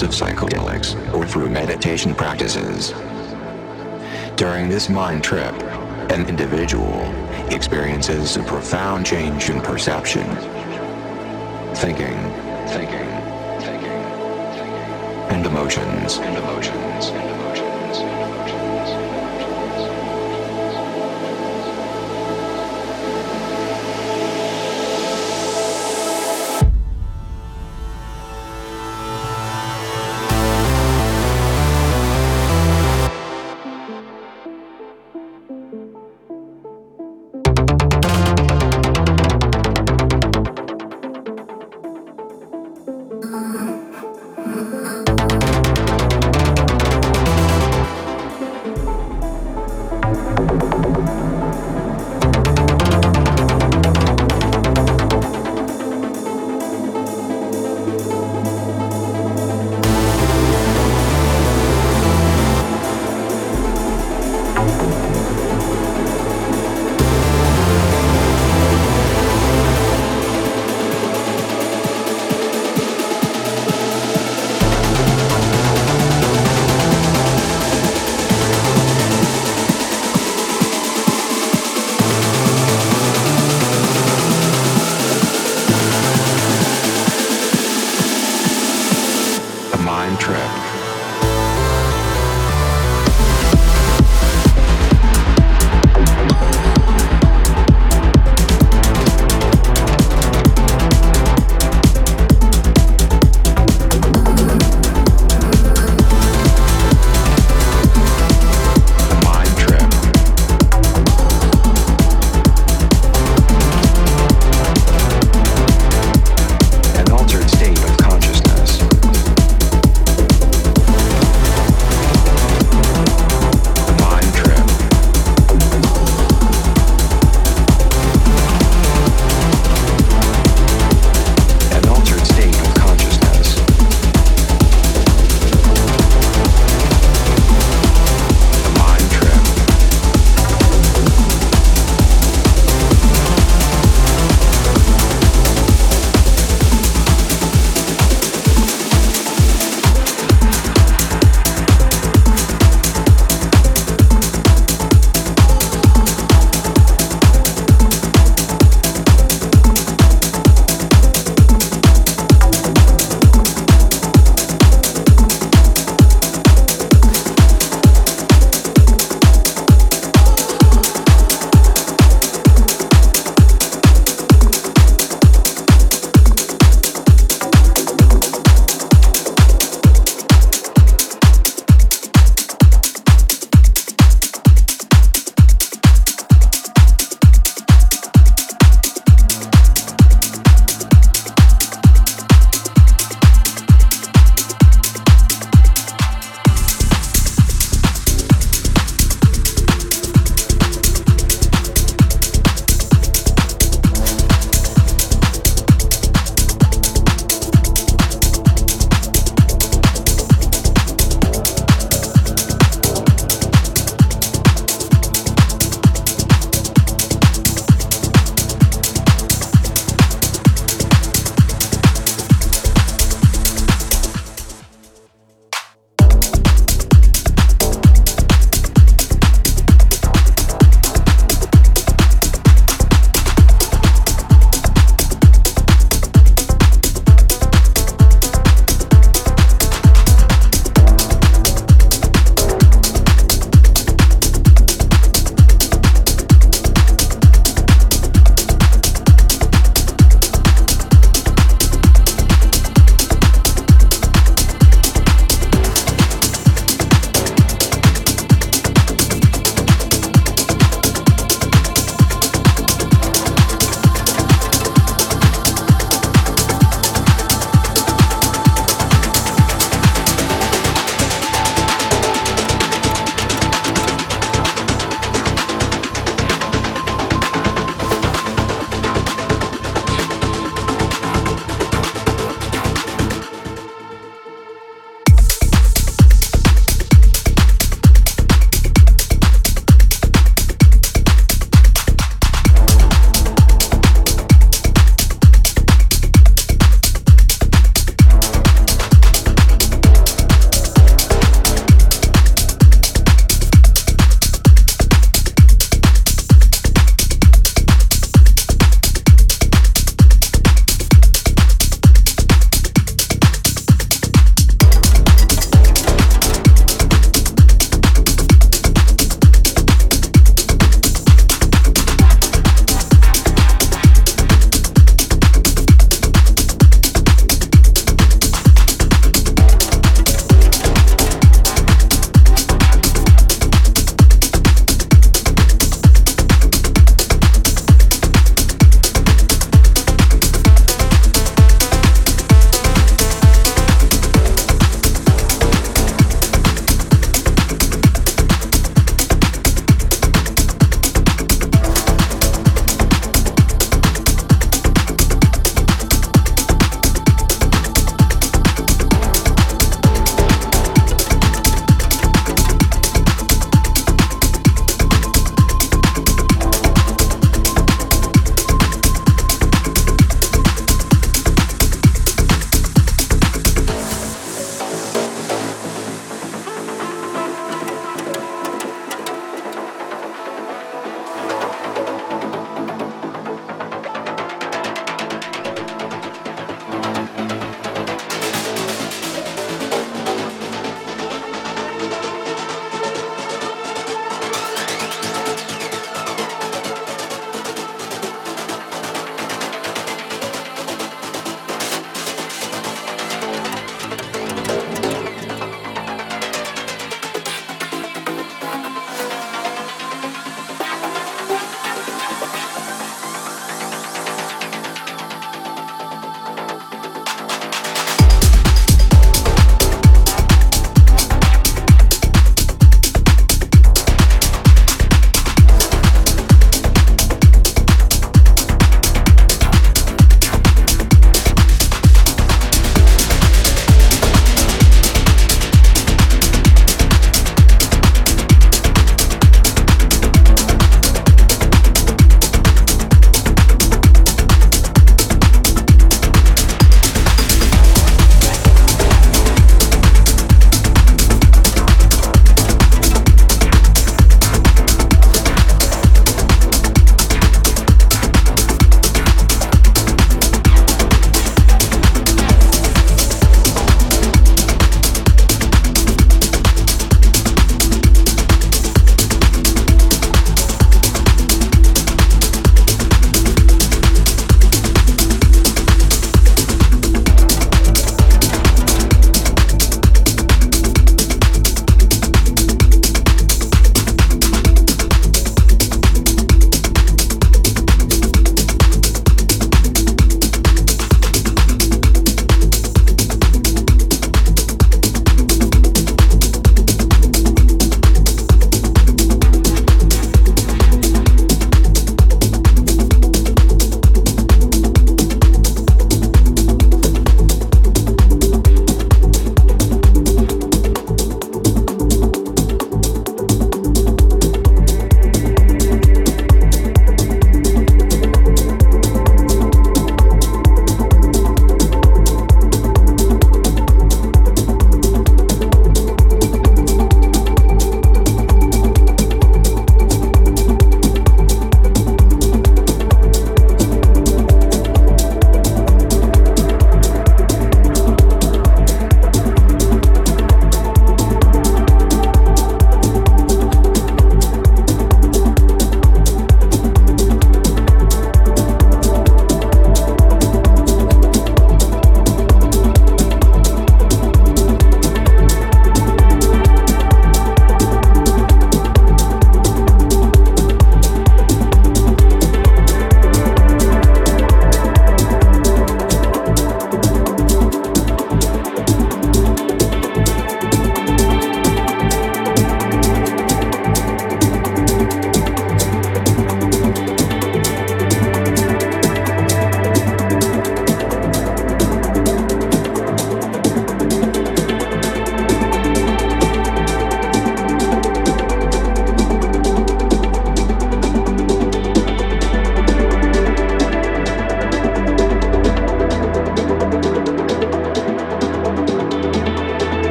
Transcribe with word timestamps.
Use 0.00 0.20
of 0.22 0.28
psychedelics 0.28 0.94
or 1.14 1.26
through 1.26 1.50
meditation 1.50 2.14
practices. 2.14 2.92
During 4.36 4.68
this 4.68 4.88
mind 4.88 5.22
trip, 5.22 5.54
an 6.10 6.26
individual 6.28 7.02
experiences 7.52 8.36
a 8.36 8.42
profound 8.44 9.04
change 9.04 9.50
in 9.50 9.60
perception, 9.60 10.24
thinking, 11.74 12.16
thinking, 12.68 13.10
thinking, 13.60 14.02
and 15.32 15.44
emotions, 15.44 16.18
and 16.18 16.36
emotions. 16.38 17.19